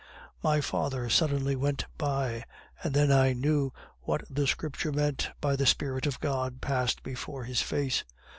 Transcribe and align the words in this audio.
"My 0.41 0.61
father 0.61 1.11
suddenly 1.11 1.55
went 1.55 1.85
by, 1.99 2.45
and 2.83 2.95
then 2.95 3.11
I 3.11 3.33
knew 3.33 3.71
what 4.01 4.23
the 4.31 4.47
Scripture 4.47 4.91
meant 4.91 5.29
by 5.39 5.55
'The 5.55 5.67
Spirit 5.67 6.07
of 6.07 6.19
God 6.19 6.59
passed 6.59 7.03
before 7.03 7.43
his 7.43 7.61
face. 7.61 8.03